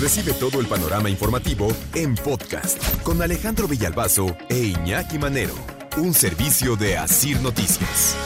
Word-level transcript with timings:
Recibe 0.00 0.32
todo 0.32 0.60
el 0.60 0.66
panorama 0.66 1.08
informativo 1.08 1.68
en 1.94 2.16
podcast 2.16 3.02
con 3.02 3.22
Alejandro 3.22 3.68
Villalbazo 3.68 4.36
e 4.48 4.58
Iñaki 4.64 5.20
Manero, 5.20 5.54
un 5.96 6.12
servicio 6.14 6.74
de 6.74 6.98
Asir 6.98 7.40
Noticias. 7.40 8.16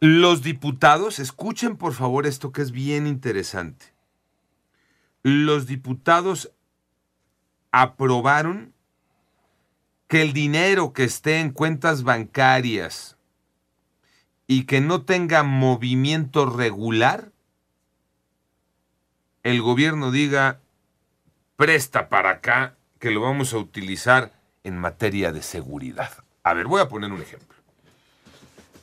Los 0.00 0.42
diputados, 0.42 1.20
escuchen 1.20 1.76
por 1.76 1.94
favor 1.94 2.26
esto 2.26 2.50
que 2.50 2.60
es 2.60 2.72
bien 2.72 3.06
interesante. 3.06 3.86
Los 5.22 5.66
diputados 5.66 6.50
aprobaron 7.70 8.74
que 10.08 10.22
el 10.22 10.32
dinero 10.32 10.92
que 10.92 11.04
esté 11.04 11.38
en 11.38 11.50
cuentas 11.50 12.02
bancarias 12.02 13.16
y 14.48 14.64
que 14.64 14.80
no 14.80 15.02
tenga 15.02 15.44
movimiento 15.44 16.46
regular, 16.46 17.31
el 19.42 19.60
gobierno 19.62 20.10
diga, 20.10 20.60
presta 21.56 22.08
para 22.08 22.30
acá, 22.30 22.76
que 22.98 23.10
lo 23.10 23.20
vamos 23.20 23.52
a 23.52 23.58
utilizar 23.58 24.32
en 24.64 24.78
materia 24.78 25.32
de 25.32 25.42
seguridad. 25.42 26.10
A 26.42 26.54
ver, 26.54 26.66
voy 26.66 26.80
a 26.80 26.88
poner 26.88 27.10
un 27.12 27.20
ejemplo. 27.20 27.56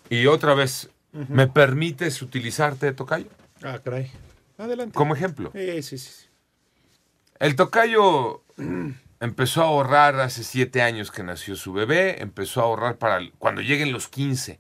Y 0.10 0.26
otra 0.26 0.54
vez, 0.54 0.90
¿me 1.12 1.48
permites 1.48 2.22
utilizarte, 2.22 2.92
Tocayo? 2.94 3.30
Ah, 3.64 3.80
caray. 3.84 4.12
Adelante. 4.58 4.96
Como 4.96 5.16
ejemplo. 5.16 5.52
Eh, 5.54 5.82
sí, 5.82 5.98
sí. 5.98 6.26
El 7.40 7.56
Tocayo 7.56 8.44
empezó 9.20 9.62
a 9.62 9.66
ahorrar 9.66 10.20
hace 10.20 10.44
siete 10.44 10.82
años 10.82 11.12
que 11.12 11.24
nació 11.24 11.56
su 11.56 11.72
bebé, 11.72 12.22
empezó 12.22 12.62
a 12.62 12.64
ahorrar 12.66 12.98
para 12.98 13.20
cuando 13.38 13.62
lleguen 13.62 13.94
los 13.94 14.08
15 14.08 14.60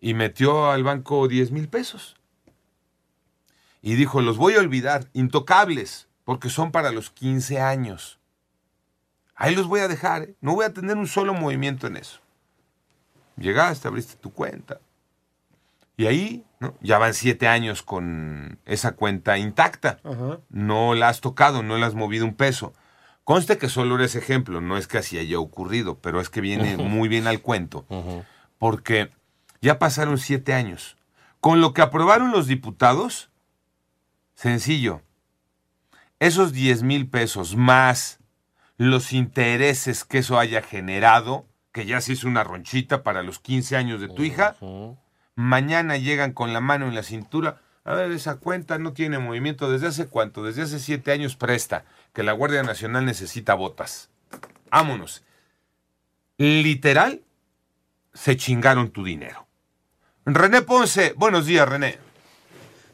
y 0.00 0.14
metió 0.14 0.70
al 0.70 0.84
banco 0.84 1.26
10 1.26 1.50
mil 1.50 1.68
pesos. 1.68 2.16
Y 3.86 3.96
dijo, 3.96 4.22
los 4.22 4.38
voy 4.38 4.54
a 4.54 4.60
olvidar, 4.60 5.10
intocables, 5.12 6.08
porque 6.24 6.48
son 6.48 6.72
para 6.72 6.90
los 6.90 7.10
15 7.10 7.60
años. 7.60 8.18
Ahí 9.34 9.54
los 9.54 9.66
voy 9.66 9.80
a 9.80 9.88
dejar, 9.88 10.22
¿eh? 10.22 10.34
no 10.40 10.54
voy 10.54 10.64
a 10.64 10.72
tener 10.72 10.96
un 10.96 11.06
solo 11.06 11.34
movimiento 11.34 11.86
en 11.86 11.98
eso. 11.98 12.20
Llegaste, 13.36 13.86
abriste 13.86 14.14
tu 14.16 14.32
cuenta. 14.32 14.80
Y 15.98 16.06
ahí, 16.06 16.46
¿no? 16.60 16.74
Ya 16.80 16.96
van 16.96 17.12
siete 17.12 17.46
años 17.46 17.82
con 17.82 18.58
esa 18.64 18.92
cuenta 18.92 19.36
intacta 19.36 19.98
Ajá. 20.02 20.38
no 20.48 20.94
la 20.94 21.10
has 21.10 21.20
tocado, 21.20 21.62
no 21.62 21.76
le 21.76 21.84
has 21.84 21.94
movido 21.94 22.24
un 22.24 22.34
peso. 22.34 22.72
Conste 23.22 23.58
que 23.58 23.68
solo 23.68 23.96
eres 23.96 24.16
ejemplo, 24.16 24.62
no 24.62 24.78
es 24.78 24.88
que 24.88 24.96
así 24.96 25.18
haya 25.18 25.38
ocurrido, 25.38 25.98
pero 25.98 26.22
es 26.22 26.30
que 26.30 26.40
viene 26.40 26.78
muy 26.78 27.10
bien 27.10 27.26
al 27.26 27.42
cuento. 27.42 27.84
Porque 28.58 29.10
ya 29.60 29.78
pasaron 29.78 30.16
siete 30.16 30.54
años. 30.54 30.96
Con 31.40 31.60
lo 31.60 31.74
que 31.74 31.82
aprobaron 31.82 32.30
los 32.30 32.46
diputados, 32.46 33.28
sencillo, 34.34 35.02
esos 36.20 36.52
10 36.52 36.82
mil 36.82 37.08
pesos 37.08 37.56
más 37.56 38.18
los 38.76 39.12
intereses 39.12 40.04
que 40.04 40.18
eso 40.18 40.38
haya 40.38 40.62
generado, 40.62 41.46
que 41.72 41.86
ya 41.86 42.00
se 42.00 42.12
hizo 42.12 42.28
una 42.28 42.44
ronchita 42.44 43.02
para 43.02 43.22
los 43.22 43.38
15 43.38 43.76
años 43.76 44.00
de 44.00 44.08
tu 44.08 44.22
hija, 44.22 44.56
mañana 45.34 45.96
llegan 45.96 46.32
con 46.32 46.52
la 46.52 46.60
mano 46.60 46.88
en 46.88 46.94
la 46.94 47.02
cintura. 47.02 47.60
A 47.84 47.94
ver, 47.94 48.10
esa 48.12 48.36
cuenta 48.36 48.78
no 48.78 48.92
tiene 48.92 49.18
movimiento. 49.18 49.70
¿Desde 49.70 49.88
hace 49.88 50.06
cuánto? 50.06 50.42
Desde 50.42 50.62
hace 50.62 50.78
siete 50.78 51.12
años 51.12 51.36
presta, 51.36 51.84
que 52.12 52.22
la 52.22 52.32
Guardia 52.32 52.62
Nacional 52.62 53.04
necesita 53.04 53.54
botas. 53.54 54.08
Vámonos. 54.70 55.22
Literal, 56.38 57.20
se 58.12 58.36
chingaron 58.36 58.90
tu 58.90 59.04
dinero. 59.04 59.46
René 60.24 60.62
Ponce, 60.62 61.12
buenos 61.16 61.46
días, 61.46 61.68
René. 61.68 61.98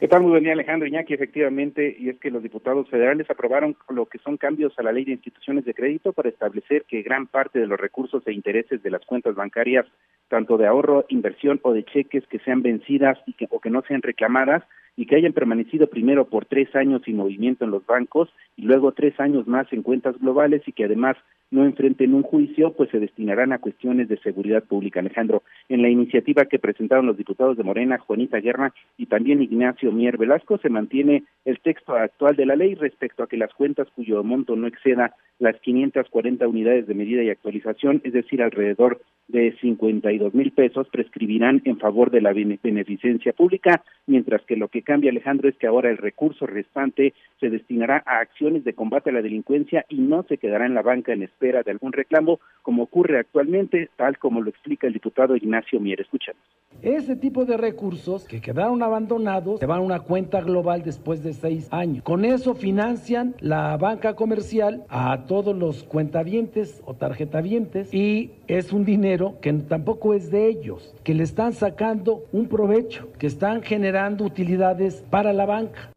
¿Qué 0.01 0.09
tal? 0.09 0.23
Muy 0.23 0.31
buen 0.31 0.45
día, 0.45 0.55
Alejandro 0.55 0.89
Iñaki. 0.89 1.13
Efectivamente, 1.13 1.95
y 1.99 2.09
es 2.09 2.19
que 2.19 2.31
los 2.31 2.43
diputados 2.43 2.89
federales 2.89 3.29
aprobaron 3.29 3.77
lo 3.91 4.07
que 4.07 4.17
son 4.17 4.39
cambios 4.39 4.73
a 4.79 4.83
la 4.83 4.93
ley 4.93 5.05
de 5.05 5.13
instituciones 5.13 5.67
de 5.67 5.75
crédito 5.75 6.15
para 6.15 6.31
establecer 6.31 6.87
que 6.89 7.03
gran 7.03 7.27
parte 7.27 7.59
de 7.59 7.67
los 7.67 7.79
recursos 7.79 8.27
e 8.27 8.33
intereses 8.33 8.83
de 8.83 8.91
las 8.91 9.05
cuentas 9.05 9.35
bancarias, 9.35 9.85
tanto 10.29 10.57
de 10.57 10.67
ahorro, 10.67 11.05
inversión 11.11 11.61
o 11.65 11.75
de 11.75 11.85
cheques 11.85 12.27
que 12.29 12.39
sean 12.39 12.63
vencidas 12.63 13.19
y 13.27 13.35
que, 13.35 13.47
o 13.51 13.61
que 13.61 13.69
no 13.69 13.83
sean 13.83 14.01
reclamadas 14.01 14.63
y 15.01 15.07
que 15.07 15.17
hayan 15.17 15.33
permanecido 15.33 15.87
primero 15.87 16.27
por 16.27 16.45
tres 16.45 16.77
años 16.77 17.01
sin 17.07 17.17
movimiento 17.17 17.65
en 17.65 17.71
los 17.71 17.87
bancos 17.87 18.29
y 18.59 18.63
luego 18.67 18.93
tres 18.93 19.19
años 19.19 19.47
más 19.47 19.67
en 19.73 19.81
cuentas 19.83 20.15
globales 20.21 20.61
y 20.67 20.73
que 20.73 20.85
además 20.85 21.17
no 21.51 21.65
enfrenten 21.65 22.13
un 22.15 22.23
juicio, 22.23 22.75
pues 22.75 22.91
se 22.91 23.01
destinarán 23.01 23.53
a 23.53 23.59
cuestiones 23.59 24.09
de 24.09 24.19
seguridad 24.19 24.63
pública. 24.63 25.01
Alejandro, 25.01 25.43
en 25.71 25.81
la 25.81 25.89
iniciativa 25.89 26.45
que 26.45 26.59
presentaron 26.59 27.07
los 27.07 27.17
diputados 27.17 27.57
de 27.57 27.65
Morena, 27.65 27.99
Juanita 27.99 28.39
Guerra 28.41 28.75
y 28.99 29.07
también 29.07 29.43
Ignacio 29.43 29.91
Mier 29.91 30.19
Velasco, 30.19 30.59
se 30.59 30.69
mantiene 30.69 31.25
el 31.47 31.59
texto 31.61 31.95
actual 31.95 32.37
de 32.37 32.47
la 32.47 32.55
ley 32.55 32.75
respecto 32.75 33.23
a 33.23 33.27
que 33.27 33.39
las 33.39 33.53
cuentas 33.55 33.89
cuyo 33.97 34.23
monto 34.23 34.55
no 34.55 34.67
exceda 34.67 35.15
las 35.41 35.59
540 35.61 36.47
unidades 36.47 36.87
de 36.87 36.95
medida 36.95 37.23
y 37.23 37.31
actualización, 37.31 38.03
es 38.05 38.13
decir, 38.13 38.43
alrededor 38.43 39.01
de 39.27 39.57
52 39.61 40.35
mil 40.35 40.53
pesos, 40.53 40.89
prescribirán 40.89 41.63
en 41.65 41.79
favor 41.79 42.11
de 42.11 42.21
la 42.21 42.33
bene- 42.33 42.59
beneficencia 42.63 43.33
pública, 43.33 43.83
mientras 44.07 44.43
que 44.43 44.57
lo 44.57 44.69
que 44.69 44.83
cambia, 44.91 45.13
Alejandro, 45.13 45.49
es 45.49 45.57
que 45.57 45.69
ahora 45.69 45.89
el 45.89 45.99
recurso 45.99 46.49
restante 46.49 47.15
se 47.39 47.49
destinará 47.49 48.03
a 48.07 48.19
acciones 48.19 48.65
de 48.65 48.73
combate 48.73 49.11
a 49.11 49.13
la 49.13 49.23
delincuencia 49.23 49.87
y 49.89 49.99
no 49.99 50.25
se 50.25 50.37
quedará 50.37 50.67
en 50.67 50.75
la 50.75 50.83
banca 50.83 51.13
en 51.13 51.23
espera 51.23 51.63
de 51.63 51.71
algún 51.71 51.93
reclamo, 51.93 52.41
como 52.63 52.83
ocurre 52.83 53.21
actualmente, 53.21 53.89
tal 53.95 54.19
como 54.19 54.41
lo 54.41 54.51
explica 54.51 54.89
el 54.89 54.93
diputado 54.93 55.37
Ignacio 55.37 55.79
Mier. 55.79 56.01
Escuchamos. 56.01 56.43
Ese 56.83 57.15
tipo 57.15 57.45
de 57.45 57.59
recursos 57.59 58.25
que 58.25 58.41
quedaron 58.41 58.83
abandonados 58.83 59.61
se 59.61 59.67
van 59.67 59.81
a 59.81 59.83
una 59.83 60.01
cuenta 60.01 60.41
global 60.41 60.83
después 60.83 61.23
de 61.23 61.35
seis 61.35 61.69
años. 61.71 62.03
Con 62.03 62.25
eso 62.25 62.55
financian 62.55 63.35
la 63.41 63.77
banca 63.77 64.15
comercial 64.15 64.87
a 64.89 65.27
todos 65.27 65.55
los 65.55 65.83
cuentavientes 65.83 66.81
o 66.87 66.95
tarjetavientes 66.95 67.93
y 67.93 68.31
es 68.47 68.73
un 68.73 68.87
dinero 68.87 69.37
que 69.43 69.53
tampoco 69.53 70.15
es 70.15 70.31
de 70.31 70.49
ellos, 70.49 70.95
que 71.05 71.13
le 71.13 71.23
están 71.23 71.53
sacando 71.53 72.25
un 72.33 72.49
provecho, 72.49 73.13
que 73.19 73.27
están 73.27 73.63
generando 73.63 74.25
utilidades 74.25 75.05
para 75.11 75.35
la 75.35 75.45
banca. 75.45 75.93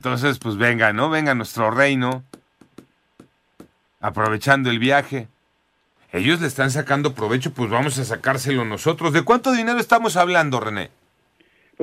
Entonces, 0.00 0.40
pues 0.40 0.56
venga, 0.56 0.92
¿no? 0.92 1.10
Venga 1.10 1.32
nuestro 1.36 1.70
reino, 1.70 2.24
aprovechando 4.00 4.68
el 4.68 4.80
viaje. 4.80 5.28
Ellos 6.12 6.42
le 6.42 6.46
están 6.46 6.70
sacando 6.70 7.14
provecho, 7.14 7.54
pues 7.54 7.70
vamos 7.70 7.98
a 7.98 8.04
sacárselo 8.04 8.66
nosotros. 8.66 9.14
¿De 9.14 9.22
cuánto 9.22 9.50
dinero 9.52 9.78
estamos 9.78 10.16
hablando, 10.16 10.60
René? 10.60 10.90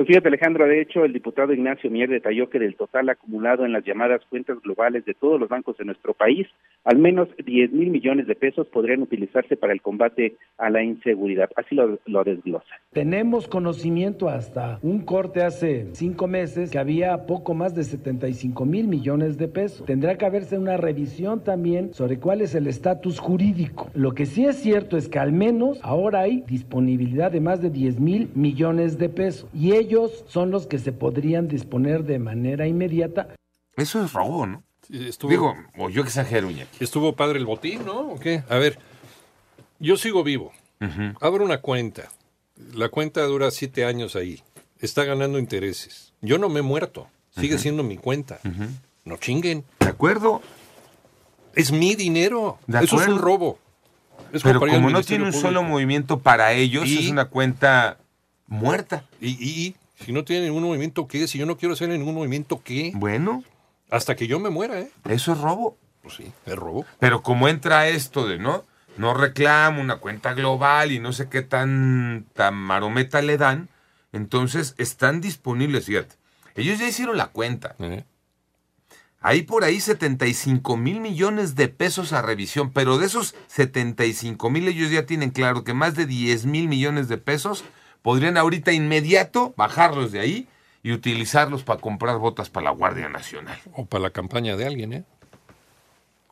Pues 0.00 0.08
fíjate, 0.08 0.28
Alejandro, 0.28 0.66
de 0.66 0.80
hecho, 0.80 1.04
el 1.04 1.12
diputado 1.12 1.52
Ignacio 1.52 1.90
Mier 1.90 2.08
detalló 2.08 2.48
que 2.48 2.58
del 2.58 2.74
total 2.74 3.10
acumulado 3.10 3.66
en 3.66 3.72
las 3.72 3.84
llamadas 3.84 4.22
cuentas 4.30 4.58
globales 4.62 5.04
de 5.04 5.12
todos 5.12 5.38
los 5.38 5.50
bancos 5.50 5.76
de 5.76 5.84
nuestro 5.84 6.14
país, 6.14 6.46
al 6.84 6.96
menos 6.96 7.28
10 7.44 7.72
mil 7.72 7.90
millones 7.90 8.26
de 8.26 8.34
pesos 8.34 8.66
podrían 8.68 9.02
utilizarse 9.02 9.58
para 9.58 9.74
el 9.74 9.82
combate 9.82 10.36
a 10.56 10.70
la 10.70 10.82
inseguridad. 10.82 11.50
Así 11.54 11.74
lo, 11.74 11.98
lo 12.06 12.24
desglosa. 12.24 12.64
Tenemos 12.94 13.46
conocimiento 13.46 14.30
hasta 14.30 14.78
un 14.82 15.04
corte 15.04 15.42
hace 15.42 15.88
cinco 15.92 16.26
meses 16.26 16.70
que 16.70 16.78
había 16.78 17.26
poco 17.26 17.52
más 17.52 17.74
de 17.74 17.84
75 17.84 18.64
mil 18.64 18.88
millones 18.88 19.36
de 19.36 19.48
pesos. 19.48 19.84
Tendrá 19.84 20.16
que 20.16 20.24
haberse 20.24 20.56
una 20.56 20.78
revisión 20.78 21.44
también 21.44 21.92
sobre 21.92 22.18
cuál 22.18 22.40
es 22.40 22.54
el 22.54 22.68
estatus 22.68 23.18
jurídico. 23.18 23.90
Lo 23.92 24.12
que 24.12 24.24
sí 24.24 24.46
es 24.46 24.56
cierto 24.56 24.96
es 24.96 25.10
que 25.10 25.18
al 25.18 25.32
menos 25.32 25.78
ahora 25.82 26.20
hay 26.20 26.42
disponibilidad 26.46 27.30
de 27.30 27.42
más 27.42 27.60
de 27.60 27.68
10 27.68 28.00
mil 28.00 28.30
millones 28.34 28.96
de 28.96 29.10
pesos 29.10 29.46
y 29.52 29.74
ellos 29.74 29.89
son 30.28 30.50
los 30.50 30.66
que 30.66 30.78
se 30.78 30.92
podrían 30.92 31.48
disponer 31.48 32.04
de 32.04 32.18
manera 32.18 32.66
inmediata 32.66 33.28
Eso 33.76 34.04
es 34.04 34.12
robo, 34.12 34.46
¿no? 34.46 34.62
Estuvo, 34.90 35.30
Digo, 35.30 35.54
o 35.78 35.88
yo 35.88 36.02
exagero, 36.02 36.50
Iñaki. 36.50 36.82
estuvo 36.82 37.14
padre 37.14 37.38
el 37.38 37.46
botín, 37.46 37.84
¿no? 37.84 38.00
¿O 38.12 38.18
qué? 38.18 38.42
A 38.48 38.56
ver, 38.56 38.78
yo 39.78 39.96
sigo 39.96 40.24
vivo. 40.24 40.52
Abro 41.20 41.44
una 41.44 41.58
cuenta. 41.60 42.08
La 42.74 42.88
cuenta 42.88 43.22
dura 43.24 43.50
siete 43.50 43.84
años 43.84 44.16
ahí. 44.16 44.42
Está 44.80 45.04
ganando 45.04 45.38
intereses. 45.38 46.12
Yo 46.22 46.38
no 46.38 46.48
me 46.48 46.60
he 46.60 46.62
muerto. 46.62 47.06
Sigue 47.36 47.58
siendo 47.58 47.82
mi 47.84 47.96
cuenta. 47.98 48.40
No 49.04 49.16
chinguen. 49.18 49.64
¿De 49.78 49.86
acuerdo? 49.88 50.40
Es 51.54 51.70
mi 51.70 51.94
dinero. 51.94 52.58
De 52.66 52.78
Eso 52.78 52.84
es 52.96 53.02
acuerdo. 53.02 53.12
un 53.14 53.18
robo. 53.20 53.58
Es 54.32 54.42
Pero 54.42 54.58
como 54.60 54.90
no 54.90 55.02
tiene 55.02 55.24
un 55.24 55.30
Público. 55.30 55.48
solo 55.48 55.62
movimiento 55.62 56.18
para 56.18 56.52
ellos, 56.52 56.86
¿Y? 56.86 56.98
es 56.98 57.10
una 57.10 57.26
cuenta 57.26 57.98
muerta. 58.46 59.04
Y, 59.20 59.28
y 59.42 59.74
si 60.04 60.12
no 60.12 60.24
tiene 60.24 60.46
ningún 60.46 60.62
movimiento, 60.62 61.06
¿qué? 61.06 61.26
Si 61.26 61.38
yo 61.38 61.46
no 61.46 61.56
quiero 61.56 61.74
hacer 61.74 61.88
ningún 61.88 62.14
movimiento, 62.14 62.62
¿qué? 62.62 62.92
Bueno, 62.94 63.44
Hasta 63.90 64.14
que 64.16 64.26
yo 64.26 64.38
me 64.38 64.50
muera, 64.50 64.80
¿eh? 64.80 64.90
eso 65.08 65.32
es 65.32 65.38
robo. 65.38 65.76
Pues 66.02 66.14
sí, 66.14 66.32
es 66.46 66.56
robo. 66.56 66.86
Pero 66.98 67.22
como 67.22 67.48
entra 67.48 67.88
esto 67.88 68.26
de, 68.26 68.38
¿no? 68.38 68.64
No 68.96 69.14
reclamo 69.14 69.80
una 69.80 69.96
cuenta 69.96 70.32
global 70.34 70.92
y 70.92 70.98
no 70.98 71.12
sé 71.12 71.28
qué 71.28 71.42
tan, 71.42 72.26
tan 72.34 72.54
marometa 72.54 73.20
le 73.22 73.36
dan, 73.36 73.68
entonces 74.12 74.74
están 74.78 75.20
disponibles, 75.20 75.86
fíjate. 75.86 76.16
Ellos 76.54 76.78
ya 76.78 76.88
hicieron 76.88 77.16
la 77.16 77.28
cuenta. 77.28 77.76
¿eh? 77.78 78.04
Hay 79.20 79.42
por 79.42 79.64
ahí 79.64 79.80
75 79.80 80.76
mil 80.76 81.00
millones 81.00 81.54
de 81.54 81.68
pesos 81.68 82.12
a 82.12 82.22
revisión, 82.22 82.72
pero 82.72 82.98
de 82.98 83.06
esos 83.06 83.34
75 83.48 84.50
mil 84.50 84.66
ellos 84.66 84.90
ya 84.90 85.04
tienen 85.04 85.30
claro 85.30 85.62
que 85.62 85.74
más 85.74 85.94
de 85.94 86.06
10 86.06 86.46
mil 86.46 86.68
millones 86.68 87.08
de 87.08 87.18
pesos 87.18 87.64
podrían 88.02 88.36
ahorita 88.36 88.72
inmediato 88.72 89.54
bajarlos 89.56 90.12
de 90.12 90.20
ahí 90.20 90.48
y 90.82 90.92
utilizarlos 90.92 91.62
para 91.62 91.80
comprar 91.80 92.18
botas 92.18 92.48
para 92.50 92.64
la 92.64 92.70
Guardia 92.70 93.08
Nacional. 93.08 93.58
O 93.74 93.86
para 93.86 94.02
la 94.02 94.10
campaña 94.10 94.56
de 94.56 94.66
alguien, 94.66 94.92
¿eh? 94.92 95.04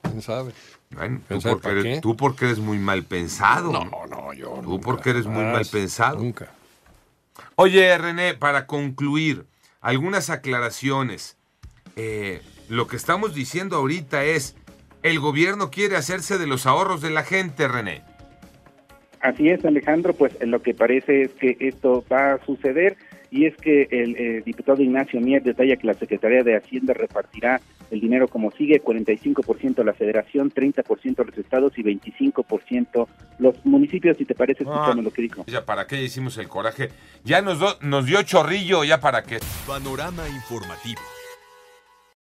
¿Quién 0.03 0.23
sabe? 0.23 0.53
Bueno, 0.91 1.19
tú 1.19 1.25
¿Quién 1.29 1.41
sabe 1.41 1.55
porque, 1.57 1.71
eres, 1.71 1.85
qué? 1.85 2.01
tú 2.01 2.17
porque 2.17 2.45
eres 2.47 2.59
muy 2.59 2.79
mal 2.79 3.05
pensado. 3.05 3.73
No, 3.73 4.07
no, 4.07 4.33
yo. 4.33 4.61
Tú 4.63 4.71
nunca, 4.71 4.85
porque 4.85 5.11
eres 5.11 5.27
muy 5.27 5.45
mal 5.45 5.67
pensado. 5.67 6.19
Nunca. 6.19 6.53
Oye, 7.57 7.97
René, 7.99 8.35
para 8.35 8.67
concluir, 8.67 9.47
algunas 9.81 10.31
aclaraciones. 10.31 11.37
Eh, 11.97 12.43
lo 12.69 12.87
que 12.87 12.97
estamos 12.97 13.35
diciendo 13.35 13.77
ahorita 13.77 14.25
es, 14.25 14.55
el 15.03 15.21
gobierno 15.21 15.71
quiere 15.71 15.97
hacerse 15.97 16.39
de 16.39 16.47
los 16.47 16.67
ahorros 16.67 17.01
de 17.01 17.11
la 17.11 17.25
gente, 17.25 17.69
René. 17.69 18.05
Así 19.21 19.49
es, 19.49 19.65
Alejandro, 19.65 20.13
pues 20.15 20.37
lo 20.41 20.63
que 20.63 20.75
parece 20.75 21.23
es 21.23 21.31
que 21.33 21.57
esto 21.61 22.05
va 22.11 22.35
a 22.35 22.45
suceder 22.45 22.97
y 23.31 23.45
es 23.47 23.55
que 23.57 23.89
el 23.91 24.17
eh, 24.17 24.43
diputado 24.45 24.83
Ignacio 24.83 25.21
Mier 25.21 25.43
detalla 25.43 25.77
que 25.77 25.87
la 25.87 25.95
Secretaría 25.95 26.43
de 26.43 26.57
Hacienda 26.57 26.95
repartirá 26.95 27.61
el 27.91 28.01
dinero 28.01 28.29
como 28.29 28.51
sigue, 28.53 28.83
45% 28.83 29.79
a 29.81 29.85
la 29.85 29.95
federación, 29.95 30.51
30% 30.51 31.21
a 31.21 31.25
los 31.25 31.39
estados 31.39 31.73
y 31.79 31.83
25% 31.83 33.07
los 33.39 33.65
municipios, 33.65 34.17
si 34.19 34.25
te 34.25 34.35
parece, 34.35 34.63
escuchamos 34.65 35.05
lo 35.05 35.11
que 35.11 35.23
dijo. 35.23 35.45
Ya 35.47 35.65
para 35.65 35.87
qué 35.87 36.03
hicimos 36.03 36.37
el 36.39 36.49
coraje. 36.49 36.91
Ya 37.25 37.41
nos, 37.43 37.59
do- 37.59 37.79
nos 37.81 38.05
dio 38.07 38.23
chorrillo, 38.23 38.85
ya 38.85 39.01
para 39.01 39.23
qué. 39.23 39.39
Panorama 39.67 40.29
informativo. 40.29 41.01